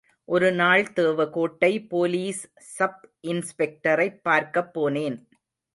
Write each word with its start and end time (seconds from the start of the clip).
ஒருநாள் 0.25 0.93
Devakottai 0.93 1.87
police 1.87 2.51
sub 2.55 3.09
இன்ஸ்பெக்டரைப் 3.27 4.19
பார்க்கப் 4.21 4.79
போனேன். 4.79 5.17